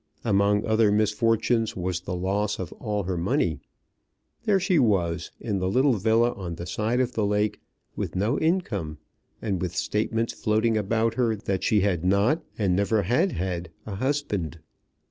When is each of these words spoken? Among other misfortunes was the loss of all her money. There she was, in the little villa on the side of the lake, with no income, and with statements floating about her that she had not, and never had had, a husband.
Among 0.25 0.65
other 0.65 0.91
misfortunes 0.91 1.75
was 1.75 1.99
the 2.01 2.15
loss 2.15 2.57
of 2.57 2.73
all 2.73 3.03
her 3.03 3.19
money. 3.19 3.59
There 4.45 4.59
she 4.59 4.79
was, 4.79 5.29
in 5.39 5.59
the 5.59 5.69
little 5.69 5.93
villa 5.93 6.31
on 6.31 6.55
the 6.55 6.65
side 6.65 6.99
of 6.99 7.11
the 7.13 7.23
lake, 7.23 7.61
with 7.95 8.15
no 8.15 8.39
income, 8.39 8.97
and 9.43 9.61
with 9.61 9.75
statements 9.75 10.33
floating 10.33 10.75
about 10.75 11.13
her 11.13 11.35
that 11.35 11.63
she 11.63 11.81
had 11.81 12.03
not, 12.03 12.41
and 12.57 12.75
never 12.75 13.03
had 13.03 13.33
had, 13.33 13.69
a 13.85 13.97
husband. 13.97 14.57